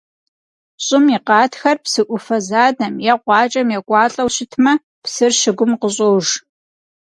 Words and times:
ЩӀым 0.85 1.05
и 1.15 1.19
къатхэр 1.27 1.77
псы 1.83 2.01
Ӏуфэ 2.07 2.37
задэм 2.47 2.95
е 3.11 3.13
къуакӀэм 3.23 3.69
екӀуалӀэу 3.77 4.29
щытмэ, 4.35 4.73
псыр 5.03 5.31
щыгум 5.39 5.71
къыщӀож. 5.81 6.27